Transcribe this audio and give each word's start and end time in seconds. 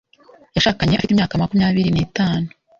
Yashakanye 0.55 0.93
afite 0.95 1.11
imyaka 1.13 1.41
makumyabiri 1.41 1.89
n'itanu. 1.91 2.47